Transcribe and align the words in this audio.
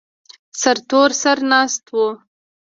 سرتور 0.61 1.09
سر 1.21 1.37
ناست 1.51 1.85
و. 1.95 1.97